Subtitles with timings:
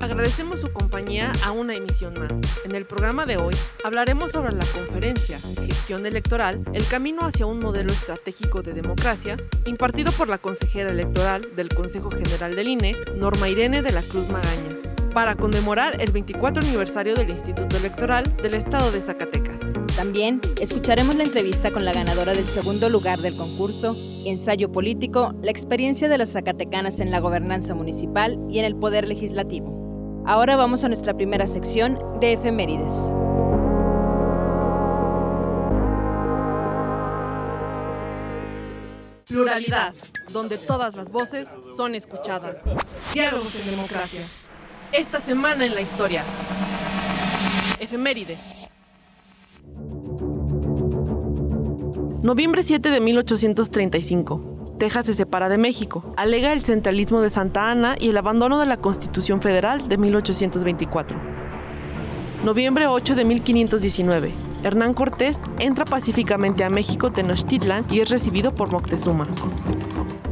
[0.00, 2.32] Agradecemos su compañía a una emisión más.
[2.64, 7.60] En el programa de hoy hablaremos sobre la conferencia Gestión Electoral, el camino hacia un
[7.60, 13.50] modelo estratégico de democracia, impartido por la consejera electoral del Consejo General del INE, Norma
[13.50, 14.76] Irene de la Cruz Magaña,
[15.12, 19.58] para conmemorar el 24 aniversario del Instituto Electoral del Estado de Zacatecas.
[19.96, 25.50] También escucharemos la entrevista con la ganadora del segundo lugar del concurso, Ensayo Político, la
[25.50, 29.79] experiencia de las zacatecanas en la gobernanza municipal y en el poder legislativo.
[30.26, 33.14] Ahora vamos a nuestra primera sección de efemérides.
[39.26, 39.94] Pluralidad,
[40.32, 42.58] donde todas las voces son escuchadas.
[43.14, 44.20] Diálogos en democracia.
[44.92, 46.22] Esta semana en la historia.
[47.80, 48.38] Efemérides.
[52.22, 54.59] Noviembre 7 de 1835.
[54.80, 56.02] Texas se separa de México.
[56.16, 61.18] Alega el centralismo de Santa Ana y el abandono de la Constitución Federal de 1824.
[62.46, 64.32] Noviembre 8 de 1519.
[64.62, 69.28] Hernán Cortés entra pacíficamente a México Tenochtitlan y es recibido por Moctezuma.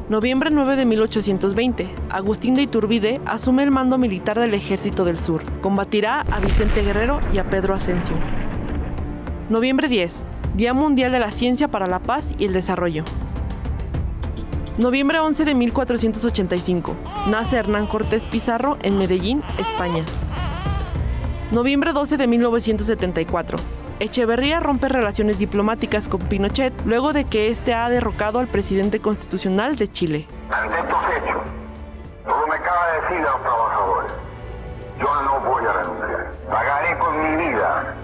[0.08, 1.94] Noviembre 9 de 1820.
[2.08, 5.42] Agustín de Iturbide asume el mando militar del Ejército del Sur.
[5.60, 8.16] Combatirá a Vicente Guerrero y a Pedro Asensio.
[9.50, 10.24] Noviembre 10.
[10.56, 13.04] Día Mundial de la Ciencia para la Paz y el Desarrollo.
[14.78, 16.94] Noviembre 11 de 1485.
[17.26, 20.04] Nace Hernán Cortés Pizarro en Medellín, España.
[21.50, 23.58] Noviembre 12 de 1974.
[23.98, 29.74] Echeverría rompe relaciones diplomáticas con Pinochet luego de que éste ha derrocado al presidente constitucional
[29.74, 30.28] de Chile.
[30.48, 31.42] Ante estos hechos,
[32.24, 34.12] todo me cabe decir a los trabajadores,
[35.00, 36.32] yo no voy a renunciar.
[36.48, 37.94] Pagaré con mi vida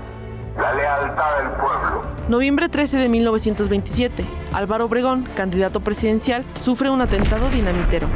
[0.59, 2.14] la lealtad del pueblo.
[2.29, 4.25] Noviembre 13 de 1927.
[4.55, 8.09] Álvaro Obregón, candidato presidencial, sufre un atentado dinamitero.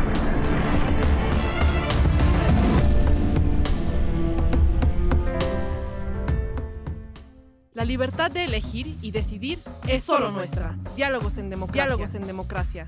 [7.75, 10.75] La libertad de elegir y decidir es solo nuestra.
[10.97, 11.85] Diálogos en democracia.
[11.85, 12.87] Diálogos en democracia.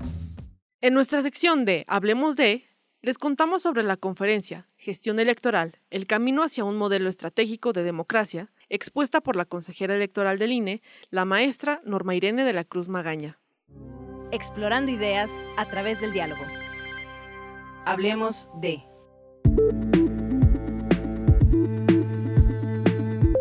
[0.81, 2.65] En nuestra sección de Hablemos de,
[3.03, 8.49] les contamos sobre la conferencia Gestión Electoral, el camino hacia un modelo estratégico de democracia,
[8.71, 13.37] expuesta por la consejera electoral del INE, la maestra Norma Irene de la Cruz Magaña.
[14.31, 16.41] Explorando ideas a través del diálogo.
[17.85, 18.81] Hablemos de...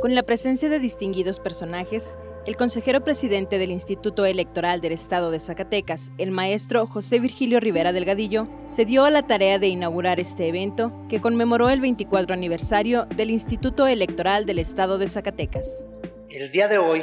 [0.03, 5.39] Con la presencia de distinguidos personajes, el consejero presidente del Instituto Electoral del Estado de
[5.39, 10.49] Zacatecas, el maestro José Virgilio Rivera Delgadillo, se dio a la tarea de inaugurar este
[10.49, 15.87] evento que conmemoró el 24 aniversario del Instituto Electoral del Estado de Zacatecas.
[16.31, 17.03] El día de hoy,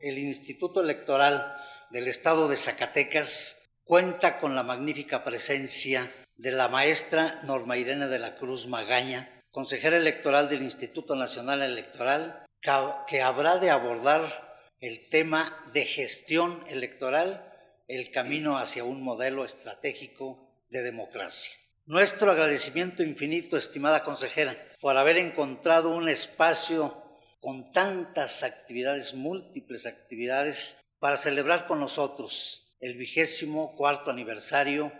[0.00, 1.54] el Instituto Electoral
[1.90, 8.18] del Estado de Zacatecas cuenta con la magnífica presencia de la maestra Norma Irene de
[8.18, 12.44] la Cruz Magaña, consejera electoral del Instituto Nacional Electoral,
[13.06, 14.45] que habrá de abordar
[14.86, 17.52] el tema de gestión electoral,
[17.88, 21.56] el camino hacia un modelo estratégico de democracia.
[21.86, 27.02] Nuestro agradecimiento infinito, estimada consejera, por haber encontrado un espacio
[27.40, 34.92] con tantas actividades, múltiples actividades, para celebrar con nosotros el vigésimo cuarto aniversario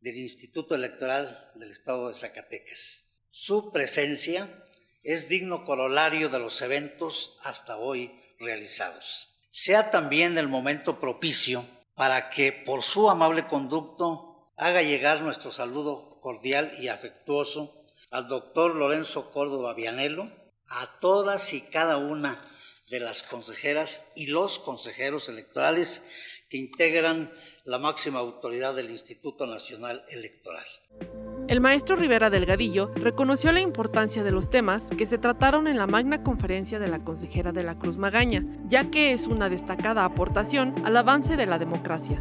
[0.00, 3.08] del Instituto Electoral del Estado de Zacatecas.
[3.28, 4.62] Su presencia
[5.02, 9.31] es digno corolario de los eventos hasta hoy realizados.
[9.54, 16.18] Sea también el momento propicio para que por su amable conducto haga llegar nuestro saludo
[16.22, 20.32] cordial y afectuoso al doctor Lorenzo Córdoba Vianelo,
[20.68, 22.40] a todas y cada una
[22.88, 26.02] de las consejeras y los consejeros electorales
[26.48, 27.30] que integran
[27.64, 30.64] la máxima autoridad del Instituto Nacional Electoral.
[31.46, 35.86] El maestro Rivera Delgadillo reconoció la importancia de los temas que se trataron en la
[35.86, 40.74] magna conferencia de la consejera de la Cruz Magaña, ya que es una destacada aportación
[40.84, 42.20] al avance de la democracia.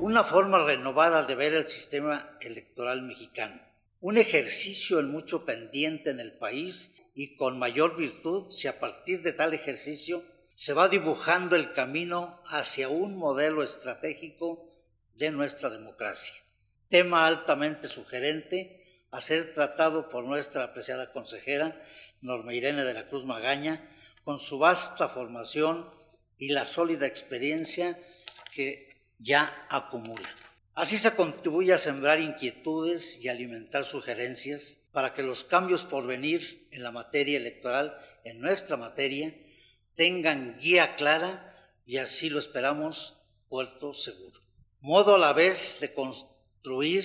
[0.00, 3.60] Una forma renovada de ver el sistema electoral mexicano.
[4.00, 9.22] Un ejercicio en mucho pendiente en el país y con mayor virtud si a partir
[9.22, 10.24] de tal ejercicio
[10.56, 14.71] se va dibujando el camino hacia un modelo estratégico
[15.16, 16.42] de nuestra democracia
[16.92, 18.78] tema altamente sugerente
[19.10, 21.82] a ser tratado por nuestra apreciada consejera
[22.20, 23.88] Norma Irene de la Cruz Magaña,
[24.24, 25.88] con su vasta formación
[26.36, 27.98] y la sólida experiencia
[28.54, 30.28] que ya acumula.
[30.74, 36.68] Así se contribuye a sembrar inquietudes y alimentar sugerencias para que los cambios por venir
[36.72, 39.34] en la materia electoral, en nuestra materia,
[39.94, 41.56] tengan guía clara
[41.86, 43.16] y así lo esperamos,
[43.48, 44.41] puerto seguro.
[44.82, 47.04] Modo a la vez de construir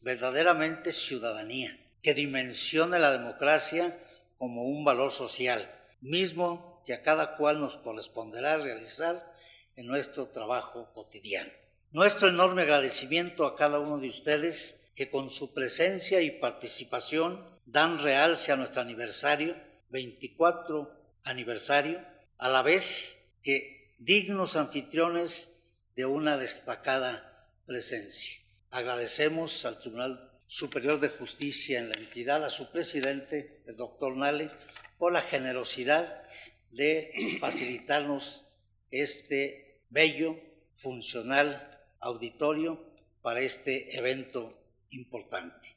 [0.00, 3.98] verdaderamente ciudadanía, que dimensione la democracia
[4.38, 5.68] como un valor social,
[6.00, 9.28] mismo que a cada cual nos corresponderá realizar
[9.74, 11.50] en nuestro trabajo cotidiano.
[11.90, 17.98] Nuestro enorme agradecimiento a cada uno de ustedes que con su presencia y participación dan
[17.98, 19.56] realce a nuestro aniversario,
[19.88, 20.92] 24
[21.24, 22.00] aniversario,
[22.38, 25.55] a la vez que dignos anfitriones
[25.96, 28.40] de una destacada presencia.
[28.70, 34.50] Agradecemos al Tribunal Superior de Justicia en la entidad, a su presidente, el doctor Nale,
[34.98, 36.22] por la generosidad
[36.70, 38.44] de facilitarnos
[38.90, 40.36] este bello,
[40.76, 45.76] funcional auditorio para este evento importante.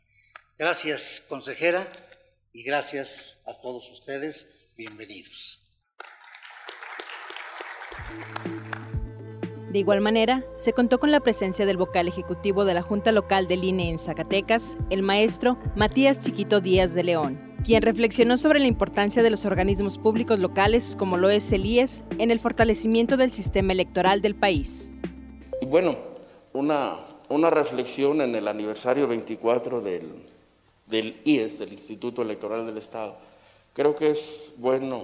[0.58, 1.88] Gracias, consejera,
[2.52, 4.74] y gracias a todos ustedes.
[4.76, 5.66] Bienvenidos.
[9.72, 13.48] De igual manera, se contó con la presencia del vocal ejecutivo de la Junta Local
[13.48, 18.66] del INE en Zacatecas, el maestro Matías Chiquito Díaz de León, quien reflexionó sobre la
[18.66, 23.32] importancia de los organismos públicos locales, como lo es el IES, en el fortalecimiento del
[23.32, 24.90] sistema electoral del país.
[25.68, 25.98] Bueno,
[26.54, 30.26] una, una reflexión en el aniversario 24 del,
[30.88, 33.18] del IES, del Instituto Electoral del Estado.
[33.76, 35.04] Creo que es bueno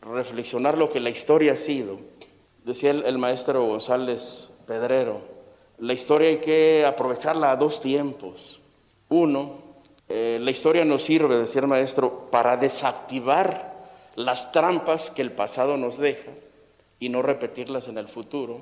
[0.00, 1.98] reflexionar lo que la historia ha sido
[2.70, 5.22] Decía el, maestro González Pedrero,
[5.78, 8.60] la historia hay que aprovecharla a dos tiempos.
[9.08, 9.54] Uno,
[10.08, 13.74] eh, la historia nos sirve, decía el maestro, para desactivar
[14.14, 16.30] las trampas que el pasado nos deja
[17.00, 18.60] y no repetirlas en el futuro.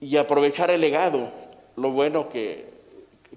[0.00, 1.30] Y aprovechar el legado,
[1.76, 2.72] lo bueno que,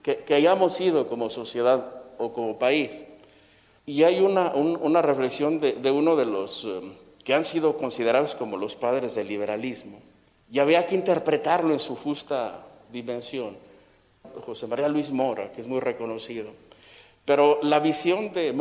[0.01, 3.05] que, hayamos sido como sociedad o como país.
[3.85, 6.65] Y hay una, una reflexión de, uno de los...
[6.65, 10.00] Eh, que han sido considerados como los padres del liberalismo,
[10.50, 13.57] y había que interpretarlo en su justa dimensión.
[14.45, 16.51] José María Luis Mora, que es muy reconocido.
[17.25, 18.56] Pero la visión del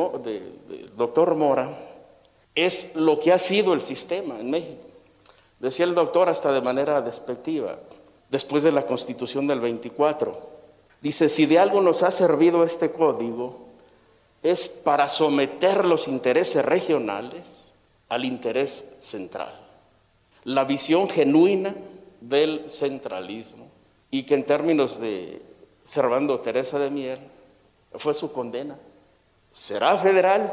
[0.96, 1.78] doctor Mora
[2.56, 4.82] es lo que ha sido el sistema en México.
[5.60, 7.78] Decía el doctor hasta de manera despectiva,
[8.28, 10.40] después de la constitución del 24.
[11.00, 13.60] Dice, si de algo nos ha servido este código,
[14.42, 17.65] es para someter los intereses regionales
[18.08, 19.54] al interés central,
[20.44, 21.74] la visión genuina
[22.20, 23.68] del centralismo
[24.10, 25.42] y que en términos de
[25.82, 27.18] Servando Teresa de Mier
[27.94, 28.76] fue su condena.
[29.50, 30.52] Será federal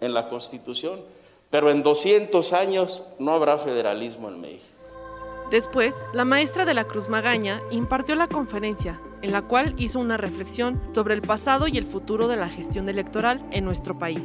[0.00, 1.00] en la Constitución,
[1.50, 4.66] pero en 200 años no habrá federalismo en México.
[5.50, 10.18] Después, la maestra de la Cruz Magaña impartió la conferencia, en la cual hizo una
[10.18, 14.22] reflexión sobre el pasado y el futuro de la gestión electoral en nuestro país.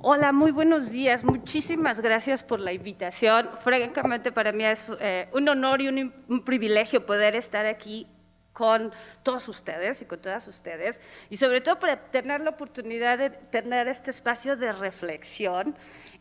[0.00, 1.24] Hola, muy buenos días.
[1.24, 3.50] Muchísimas gracias por la invitación.
[3.60, 8.06] Francamente, para mí es eh, un honor y un, privilegio poder estar aquí
[8.52, 8.92] con
[9.24, 11.00] todos ustedes y con todas ustedes,
[11.30, 15.74] y sobre todo para tener la oportunidad de tener este espacio de reflexión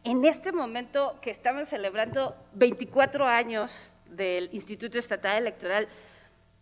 [0.03, 5.87] en este momento que estamos celebrando 24 años del Instituto Estatal Electoral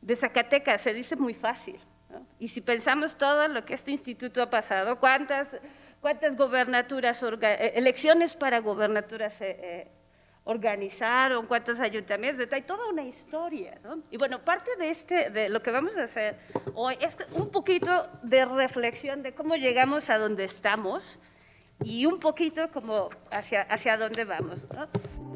[0.02, 0.82] de Zacatecas.
[0.82, 1.80] Se dice muy fácil.
[2.40, 5.50] Y si pensamos todo lo que este instituto ha pasado, cuántas
[6.06, 9.88] cuántas gobernaturas, eh, elecciones para gobernaturas se eh,
[10.44, 13.80] organizaron, cuántos ayuntamientos, hay toda una historia.
[13.84, 14.04] ¿no?
[14.12, 16.38] Y bueno, parte de, este, de lo que vamos a hacer
[16.76, 21.18] hoy es un poquito de reflexión de cómo llegamos a donde estamos
[21.84, 24.60] y un poquito como hacia, hacia dónde vamos.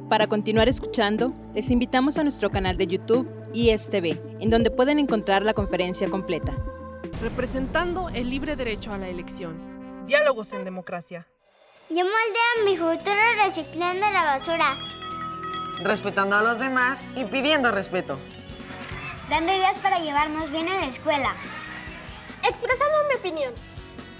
[0.07, 5.41] Para continuar escuchando, les invitamos a nuestro canal de YouTube ISTV, en donde pueden encontrar
[5.41, 6.55] la conferencia completa.
[7.23, 9.68] Representando el libre derecho a la elección
[10.09, 11.27] Diálogos en democracia.
[11.87, 14.75] Yo moldeo mi futuro reciclando la basura.
[15.83, 18.17] Respetando a los demás y pidiendo respeto.
[19.29, 21.35] Dando ideas para llevarnos bien en la escuela.
[22.41, 23.53] Expresando mi opinión.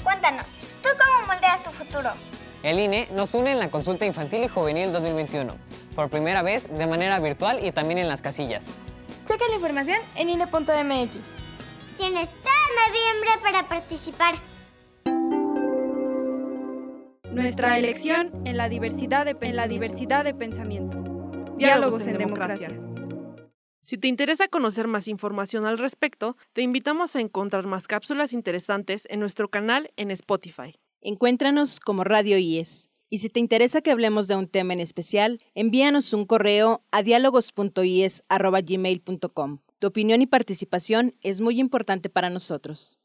[0.04, 0.52] Cuéntanos,
[0.84, 2.12] ¿tú cómo moldeas tu futuro?
[2.62, 5.58] El INE nos une en la consulta infantil y juvenil 2021,
[5.96, 8.76] por primera vez de manera virtual y también en las casillas.
[9.26, 11.16] Checa la información en INE.mx.
[11.98, 14.36] Tienes todo noviembre para participar.
[17.40, 21.02] Nuestra elección en la diversidad de, en la diversidad de pensamiento.
[21.58, 22.78] Diálogos, en, democracia.
[23.80, 29.08] Si te interesa conocer más información al respecto, te invitamos a encontrar más cápsulas interesantes
[29.10, 30.76] en nuestro canal en Spotify.
[31.00, 32.90] Encuéntranos como Radio IES.
[33.10, 37.04] Y si te interesa que hablemos de un tema en especial, envíanos un correo a
[37.04, 39.60] diálogos.ies.gmail.com.
[39.80, 43.00] Tu opinión y participación es muy importante para nosotros.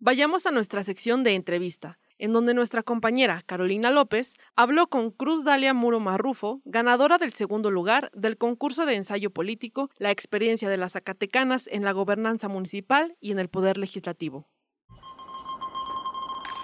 [0.00, 5.44] Vayamos a nuestra sección de entrevista en donde nuestra compañera Carolina López habló con Cruz
[5.44, 10.76] Dalia Muro Marrufo, ganadora del segundo lugar del concurso de ensayo político La experiencia de
[10.76, 14.48] las Zacatecanas en la gobernanza municipal y en el poder legislativo.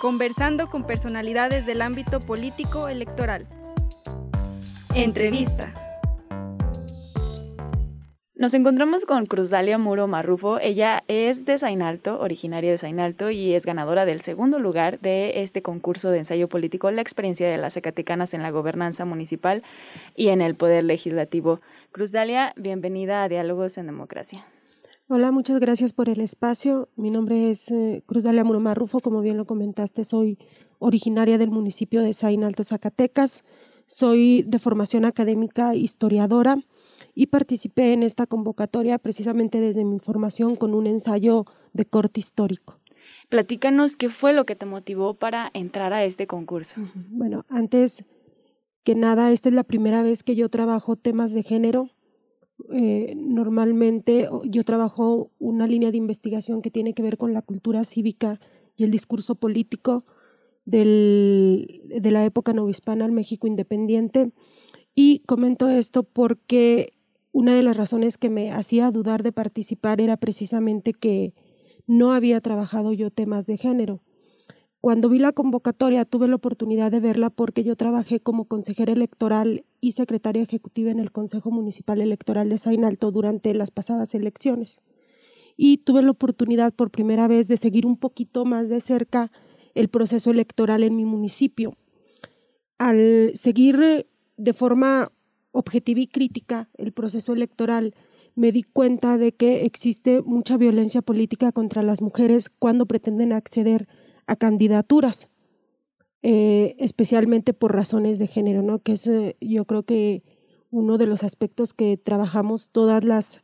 [0.01, 3.49] Conversando con personalidades del ámbito político electoral.
[4.95, 5.84] Entrevista.
[8.45, 10.59] Nos encontramos con Cruzdalia Muro Marrufo.
[10.61, 15.63] Ella es de Sainalto, originaria de Sainalto, y es ganadora del segundo lugar de este
[15.63, 19.63] concurso de ensayo político, La experiencia de las Zacatecanas en la gobernanza municipal
[20.15, 21.59] y en el poder legislativo.
[21.91, 24.45] Cruzdalia, bienvenida a Diálogos en Democracia.
[25.09, 26.91] Hola, muchas gracias por el espacio.
[26.97, 30.37] Mi nombre es eh, Cruzdalia Muro Marrufo, como bien lo comentaste, soy
[30.81, 33.43] originaria del municipio de Sainalto, Zacatecas.
[33.87, 36.59] Soy de formación académica historiadora
[37.15, 42.79] y participé en esta convocatoria precisamente desde mi formación con un ensayo de corte histórico.
[43.29, 46.81] Platícanos qué fue lo que te motivó para entrar a este concurso.
[47.11, 48.05] Bueno, antes
[48.83, 51.91] que nada, esta es la primera vez que yo trabajo temas de género.
[52.73, 57.85] Eh, normalmente yo trabajo una línea de investigación que tiene que ver con la cultura
[57.85, 58.41] cívica
[58.77, 60.05] y el discurso político
[60.65, 64.33] del, de la época novohispana al México independiente.
[64.95, 66.94] Y comento esto porque
[67.35, 71.35] una de las razones que me hacía dudar de participar era precisamente que
[71.85, 74.05] no había trabajado yo temas de género.
[74.81, 79.65] Cuando vi la convocatoria tuve la oportunidad de verla porque yo trabajé como consejera electoral
[79.81, 84.81] y secretaria ejecutiva en el Consejo Municipal Electoral de Sainalto durante las pasadas elecciones.
[85.57, 89.33] Y tuve la oportunidad por primera vez de seguir un poquito más de cerca
[89.75, 91.75] el proceso electoral en mi municipio.
[92.79, 95.11] Al seguir de forma
[95.55, 97.95] objetiva y crítica el proceso electoral,
[98.35, 103.87] me di cuenta de que existe mucha violencia política contra las mujeres cuando pretenden acceder
[104.27, 105.29] a candidaturas,
[106.23, 108.81] eh, especialmente por razones de género, ¿no?
[108.81, 110.25] que es eh, yo creo que
[110.71, 113.43] uno de los aspectos que trabajamos todas las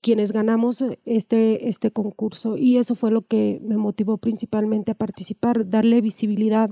[0.00, 5.68] quienes ganamos este, este concurso y eso fue lo que me motivó principalmente a participar,
[5.68, 6.70] darle visibilidad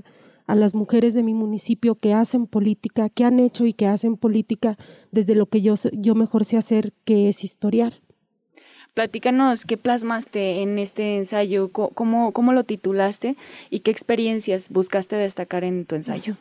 [0.49, 4.17] a las mujeres de mi municipio que hacen política, que han hecho y que hacen
[4.17, 4.79] política
[5.11, 7.93] desde lo que yo, yo mejor sé hacer, que es historiar.
[8.95, 13.35] Platícanos qué plasmaste en este ensayo, cómo, cómo lo titulaste
[13.69, 16.35] y qué experiencias buscaste destacar en tu ensayo.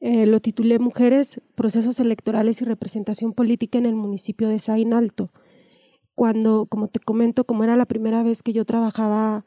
[0.00, 5.28] Eh, lo titulé Mujeres, Procesos Electorales y Representación Política en el municipio de Sainalto.
[6.14, 9.44] Cuando, como te comento, como era la primera vez que yo trabajaba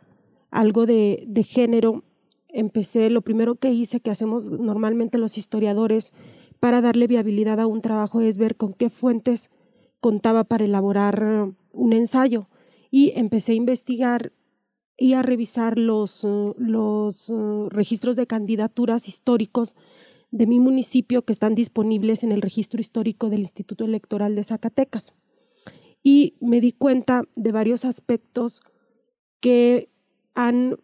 [0.52, 2.04] algo de, de género,
[2.50, 6.14] empecé, lo primero que hice, que hacemos normalmente los historiadores
[6.60, 9.50] para darle viabilidad a un trabajo, es ver con qué fuentes
[10.00, 12.50] contaba para elaborar un ensayo.
[12.92, 14.34] Y empecé a investigar
[14.98, 16.28] y a revisar los,
[16.58, 17.32] los
[17.70, 19.76] registros de candidaturas históricos
[20.32, 25.14] de mi municipio que están disponibles en el registro histórico del Instituto Electoral de Zacatecas.
[26.04, 28.62] Y me di cuenta de varios aspectos
[29.40, 29.90] que
[30.36, 30.78] han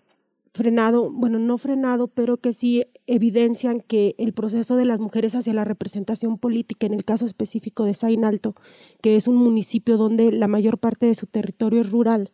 [0.56, 5.54] frenado, bueno, no frenado, pero que sí evidencian que el proceso de las mujeres hacia
[5.54, 8.56] la representación política, en el caso específico de Sainalto,
[9.02, 12.32] que es un municipio donde la mayor parte de su territorio es rural,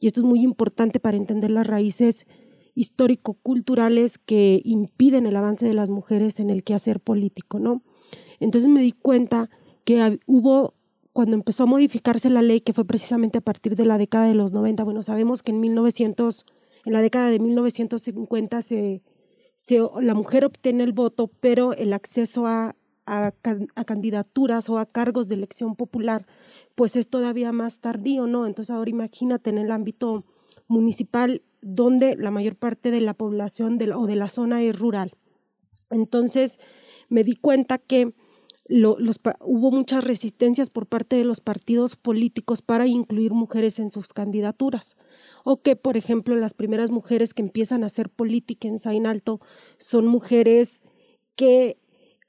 [0.00, 2.26] y esto es muy importante para entender las raíces
[2.74, 7.82] histórico-culturales que impiden el avance de las mujeres en el quehacer político, ¿no?
[8.40, 9.50] Entonces me di cuenta
[9.84, 10.74] que hubo,
[11.12, 14.34] cuando empezó a modificarse la ley, que fue precisamente a partir de la década de
[14.34, 16.44] los 90, bueno, sabemos que en 1900
[16.84, 19.02] en la década de 1950 se,
[20.00, 23.32] la mujer obtiene el voto, pero el acceso a, a,
[23.86, 26.26] candidaturas o a cargos de elección popular,
[26.74, 28.46] pues es todavía más tardío, ¿no?
[28.46, 30.24] Entonces ahora imagínate en el ámbito
[30.68, 35.12] municipal donde la mayor parte de la población o de la zona es rural.
[35.90, 36.58] Entonces
[37.08, 38.14] me di cuenta que
[39.40, 44.96] hubo muchas resistencias por parte de los partidos políticos para incluir mujeres en sus candidaturas.
[45.44, 49.40] O que, por ejemplo, las primeras mujeres que empiezan a hacer política en Sain Alto
[49.76, 50.82] son mujeres
[51.36, 51.81] que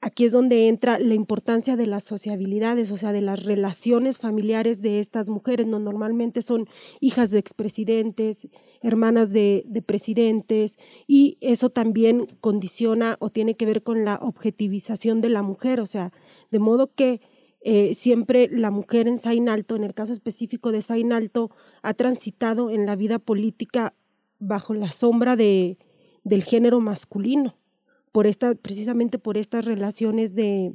[0.04, 4.82] aquí es donde entra la importancia de las sociabilidades, o sea, de las relaciones familiares
[4.82, 5.66] de estas mujeres.
[5.66, 6.68] No, normalmente son
[7.00, 8.48] hijas de expresidentes,
[8.82, 15.30] hermanas de, presidentes, y eso también condiciona o tiene que ver con la objetivización de
[15.30, 16.12] la mujer, o sea,
[16.50, 17.22] de modo que
[17.62, 21.50] eh, siempre la mujer en Sainalto, en el caso específico de Sainalto,
[21.82, 23.94] ha transitado en la vida política
[24.38, 25.78] bajo la sombra de,
[26.24, 27.56] del género masculino
[28.62, 30.72] precisamente por estas relaciones de,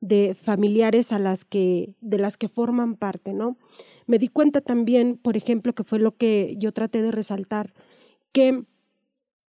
[0.00, 3.58] de familiares a las que, de las que forman parte, ¿no?
[4.06, 7.72] Me di cuenta también, por ejemplo, que fue lo que yo traté de resaltar,
[8.32, 8.64] que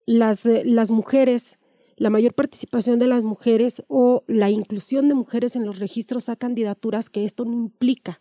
[0.06, 1.58] las, eh, las mujeres,
[1.96, 6.36] la mayor participación de las mujeres o la inclusión de mujeres en los registros a
[6.36, 8.20] candidaturas, que esto no implica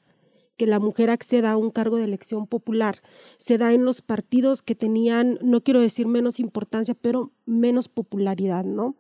[0.60, 3.02] que la mujer acceda a un cargo de elección popular
[3.38, 8.66] se da en los partidos que tenían, no quiero decir menos importancia, pero menos popularidad,
[8.66, 8.98] ¿no?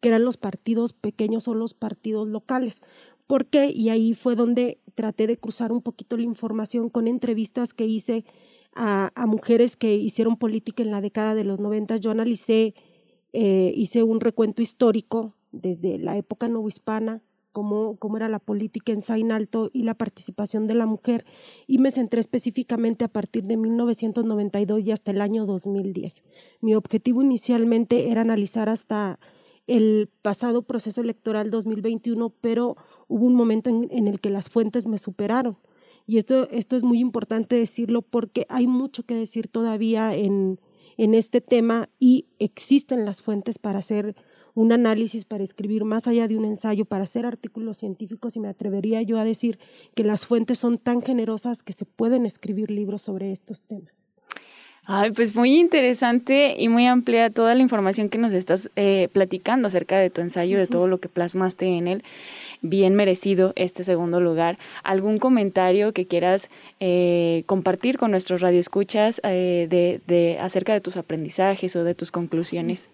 [0.00, 2.82] Que eran los partidos pequeños o los partidos locales.
[3.26, 3.70] ¿Por qué?
[3.70, 8.26] Y ahí fue donde traté de cruzar un poquito la información con entrevistas que hice
[8.74, 11.96] a, mujeres que hicieron política en la década de los 90.
[11.96, 12.74] Yo analicé,
[13.32, 17.22] eh, hice un recuento histórico desde la época novohispana
[17.98, 21.24] cómo, era la política en Sain Alto y la participación de la mujer
[21.66, 26.24] y me centré específicamente a partir de 1992 y hasta el año 2010.
[26.60, 29.18] Mi objetivo inicialmente era analizar hasta
[29.66, 32.76] el pasado proceso electoral 2021, pero
[33.08, 35.58] hubo un momento en, el que las fuentes me superaron.
[36.06, 40.58] Y esto, esto es muy importante decirlo porque hay mucho que decir todavía en,
[40.96, 44.16] en este tema y existen las fuentes para hacer
[44.58, 48.48] un análisis para escribir más allá de un ensayo, para hacer artículos científicos y me
[48.48, 49.56] atrevería yo a decir
[49.94, 54.08] que las fuentes son tan generosas que se pueden escribir libros sobre estos temas.
[54.84, 59.68] Ay, pues muy interesante y muy amplia toda la información que nos estás eh, platicando
[59.68, 62.02] acerca de tu ensayo, de todo lo que plasmaste en él.
[62.60, 64.58] Bien merecido este segundo lugar.
[64.82, 66.48] ¿Algún comentario que quieras
[66.80, 72.10] eh, compartir con nuestros radioescuchas eh, de, de, acerca de tus aprendizajes o de tus
[72.10, 72.90] conclusiones?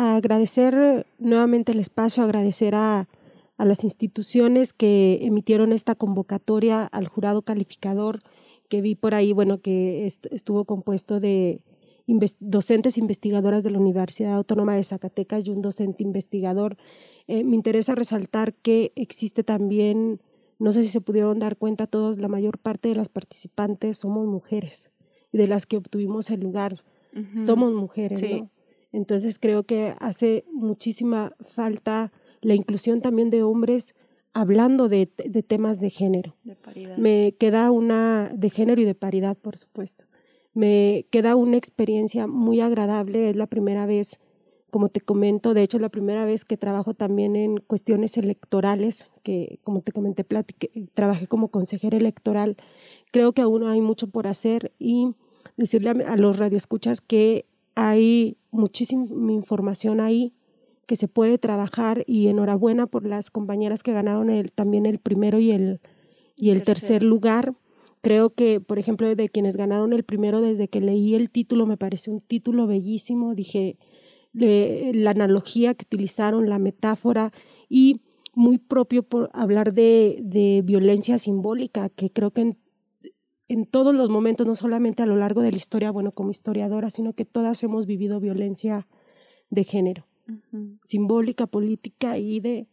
[0.00, 3.08] Agradecer nuevamente el espacio, agradecer a,
[3.58, 8.22] las instituciones que emitieron esta convocatoria al jurado calificador
[8.70, 11.62] que vi por ahí, bueno, que estuvo compuesto de
[12.38, 16.78] docentes investigadoras de la Universidad Autónoma de Zacatecas y un docente investigador.
[17.26, 20.22] Eh, me interesa resaltar que existe también,
[20.58, 24.26] no sé si se pudieron dar cuenta todos, la mayor parte de las participantes somos
[24.26, 24.90] mujeres
[25.32, 26.82] y de las que obtuvimos el lugar
[27.36, 28.50] somos mujeres, ¿no?
[28.92, 33.94] Entonces creo que hace muchísima falta la inclusión también de hombres
[34.32, 36.36] hablando de, temas de género.
[36.44, 36.96] De paridad.
[36.96, 40.04] Me queda una, de género y de paridad, por supuesto.
[40.54, 44.18] Me queda una experiencia muy agradable, es la primera vez,
[44.70, 49.06] como te comento, de hecho es la primera vez que trabajo también en cuestiones electorales,
[49.22, 50.24] que como te comenté,
[50.94, 52.56] trabajé como consejera electoral.
[53.12, 55.14] Creo que aún hay mucho por hacer y
[55.56, 60.34] decirle a, a los radioescuchas que hay muchísima información ahí
[60.86, 65.38] que se puede trabajar y enhorabuena por las compañeras que ganaron el, también el primero
[65.38, 65.80] y el,
[66.34, 67.54] y el tercer lugar.
[68.00, 71.76] Creo que, por ejemplo, de quienes ganaron el primero, desde que leí el título, me
[71.76, 73.34] pareció un título bellísimo.
[73.34, 73.76] Dije,
[74.32, 77.32] de, la analogía que utilizaron, la metáfora
[77.68, 78.00] y
[78.34, 82.58] muy propio por hablar de, de violencia simbólica, que creo que en
[83.50, 86.88] en todos los momentos, no solamente a lo largo de la historia, bueno, como historiadora,
[86.88, 88.86] sino que todas hemos vivido violencia
[89.50, 90.06] de género,
[90.84, 92.68] simbólica, política y de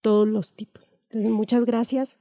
[0.00, 0.94] todos los tipos.
[1.08, 2.16] Entonces, muchas gracias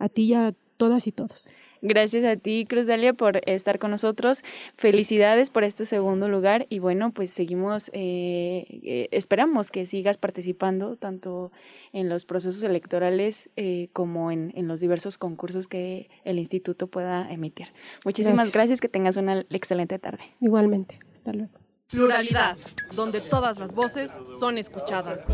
[0.00, 1.50] a ti y a todas y todos.
[1.82, 4.42] Gracias a ti, Cruz Dalia, por estar con nosotros.
[4.76, 10.96] Felicidades por este segundo lugar y bueno, pues seguimos, eh, eh, esperamos que sigas participando
[10.96, 11.50] tanto
[11.92, 17.68] en los procesos electorales eh, como en, los diversos concursos que el instituto pueda emitir.
[18.04, 20.22] Muchísimas gracias, que tengas una excelente tarde.
[20.40, 21.52] Igualmente, hasta luego.
[21.90, 22.56] Pluralidad,
[22.94, 25.24] donde todas las voces son escuchadas.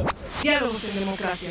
[0.43, 1.51] Diálogos en democracia.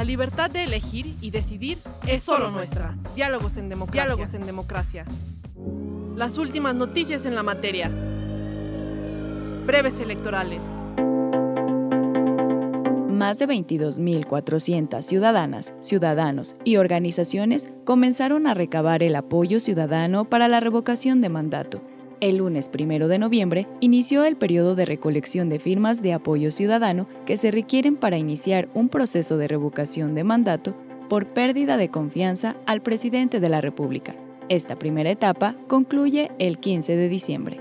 [0.00, 2.96] La libertad de elegir y decidir es solo nuestra.
[3.14, 4.04] Diálogos en democracia.
[4.06, 5.04] Diálogos en democracia.
[6.16, 7.90] Las últimas noticias en la materia.
[9.66, 10.62] Breves electorales.
[13.10, 20.60] Más de 22.400 ciudadanas, ciudadanos y organizaciones comenzaron a recabar el apoyo ciudadano para la
[20.60, 21.82] revocación de mandato.
[22.20, 27.06] El lunes 1 de noviembre inició el periodo de recolección de firmas de apoyo ciudadano
[27.24, 30.74] que se requieren para iniciar un proceso de revocación de mandato
[31.08, 34.14] por pérdida de confianza al presidente de la República.
[34.50, 37.60] Esta primera etapa concluye el 15 de diciembre.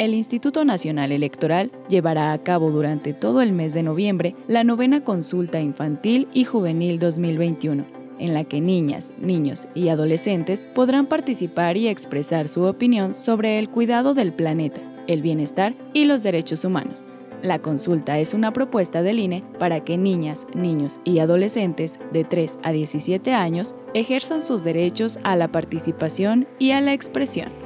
[0.00, 5.04] El Instituto Nacional Electoral llevará a cabo durante todo el mes de noviembre la novena
[5.04, 7.84] consulta infantil y juvenil 2021,
[8.18, 13.70] en la que niñas, niños y adolescentes podrán participar y expresar su opinión sobre el
[13.70, 17.08] cuidado del planeta, el bienestar y los derechos humanos.
[17.42, 22.58] La consulta es una propuesta del INE para que niñas, niños y adolescentes de 3
[22.62, 27.63] a 17 años ejerzan sus derechos a la participación y a la expresión.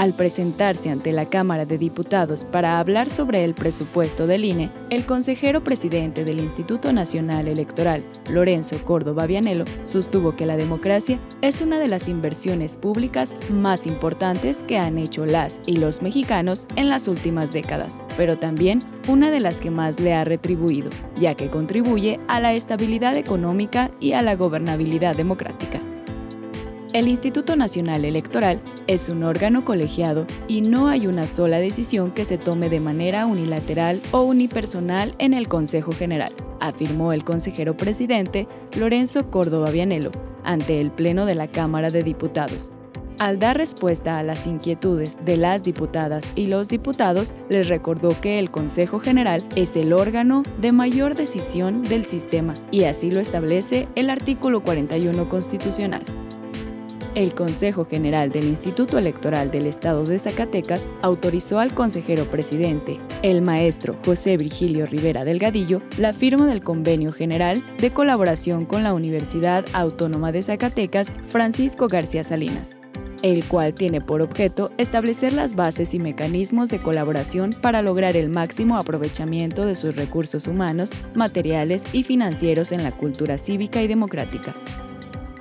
[0.00, 5.04] Al presentarse ante la Cámara de Diputados para hablar sobre el presupuesto del INE, el
[5.04, 11.78] consejero presidente del Instituto Nacional Electoral, Lorenzo Córdoba Vianelo, sostuvo que la democracia es una
[11.78, 17.06] de las inversiones públicas más importantes que han hecho las y los mexicanos en las
[17.06, 22.18] últimas décadas, pero también una de las que más le ha retribuido, ya que contribuye
[22.26, 25.78] a la estabilidad económica y a la gobernabilidad democrática.
[26.92, 32.24] El Instituto Nacional Electoral es un órgano colegiado y no hay una sola decisión que
[32.24, 38.48] se tome de manera unilateral o unipersonal en el Consejo General, afirmó el consejero presidente
[38.76, 40.10] Lorenzo Córdoba Vianelo
[40.42, 42.72] ante el Pleno de la Cámara de Diputados.
[43.20, 48.40] Al dar respuesta a las inquietudes de las diputadas y los diputados, les recordó que
[48.40, 53.86] el Consejo General es el órgano de mayor decisión del sistema y así lo establece
[53.94, 56.02] el artículo 41 constitucional.
[57.16, 63.42] El Consejo General del Instituto Electoral del Estado de Zacatecas autorizó al consejero presidente, el
[63.42, 69.64] maestro José Virgilio Rivera Delgadillo, la firma del Convenio General de colaboración con la Universidad
[69.72, 72.76] Autónoma de Zacatecas Francisco García Salinas,
[73.22, 78.28] el cual tiene por objeto establecer las bases y mecanismos de colaboración para lograr el
[78.28, 84.54] máximo aprovechamiento de sus recursos humanos, materiales y financieros en la cultura cívica y democrática.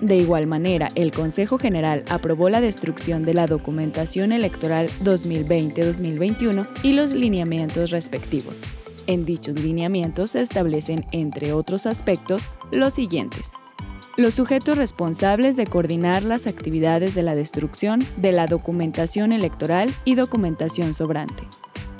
[0.02, 6.94] De igual manera, el Consejo General aprobó la destrucción de la documentación electoral 2020-2021 y
[6.94, 8.62] los lineamientos respectivos.
[9.08, 13.54] En dichos lineamientos se establecen, entre otros aspectos, los siguientes.
[14.16, 20.16] Los sujetos responsables de coordinar las actividades de la destrucción de la documentación electoral y
[20.16, 21.44] documentación sobrante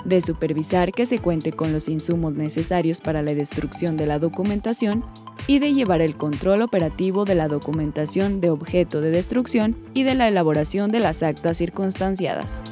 [0.04, 5.04] de supervisar que se cuente con los insumos necesarios para la destrucción de la documentación
[5.46, 10.14] y de llevar el control operativo de la documentación de objeto de destrucción y de
[10.14, 12.62] la elaboración de las actas circunstanciadas.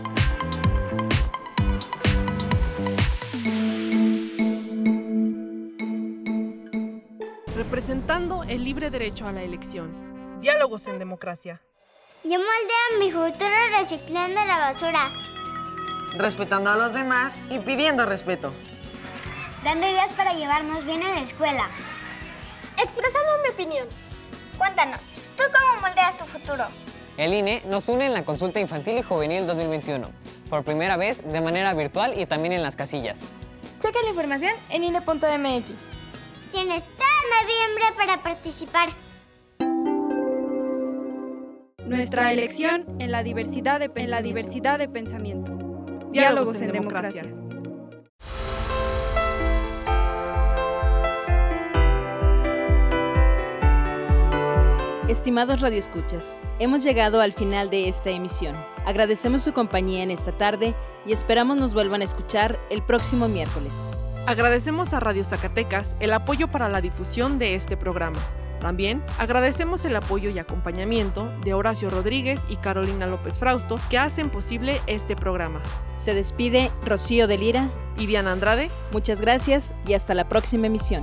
[7.56, 9.90] Representando el libre derecho a la elección.
[10.40, 11.60] Diálogos en democracia.
[12.24, 15.12] Yo moldeo mi futuro reciclando la basura
[16.16, 18.52] respetando a los demás y pidiendo respeto.
[19.64, 21.68] Dando ideas para llevarnos bien en la escuela.
[22.76, 23.86] Expresando mi opinión.
[24.56, 26.64] Cuéntanos, ¿tú cómo moldeas tu futuro?
[27.16, 30.08] El INE nos une en la consulta infantil y juvenil 2021,
[30.48, 33.32] por primera vez de manera virtual y también en las casillas.
[33.80, 35.70] Checa la información en INE.mx.
[36.52, 38.88] Tienes todo noviembre para participar.
[41.84, 45.57] Nuestra elección en la diversidad de, en la diversidad de pensamiento.
[46.10, 47.24] Diálogos, en, democracia.
[55.08, 58.56] Estimados radioescuchas, hemos llegado al final de esta emisión.
[58.86, 60.74] Agradecemos su compañía en esta tarde
[61.06, 63.96] y esperamos nos vuelvan a escuchar el próximo miércoles.
[64.26, 68.18] Agradecemos a Radio Zacatecas el apoyo para la difusión de este programa.
[68.60, 74.30] También agradecemos el apoyo y acompañamiento de Horacio Rodríguez y Carolina López Frausto que hacen
[74.30, 75.62] posible este programa.
[75.94, 78.70] Se despide Rocío de Lira y Diana Andrade.
[78.92, 81.02] Muchas gracias y hasta la próxima emisión.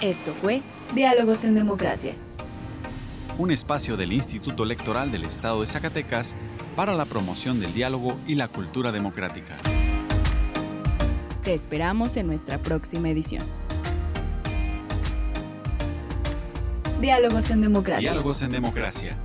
[0.00, 0.62] Esto fue
[0.94, 2.14] Diálogos en Democracia.
[3.36, 6.34] Un espacio del Instituto Electoral del Estado de Zacatecas
[6.76, 9.56] para la promoción del diálogo y la cultura democrática.
[11.48, 13.42] Te esperamos en nuestra próxima edición.
[17.00, 18.10] Diálogos en Democracia.
[18.10, 19.16] Diálogos en Democracia.